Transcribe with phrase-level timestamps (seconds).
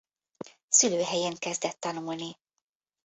[0.69, 2.37] Szülőhelyén kezdett tanulni.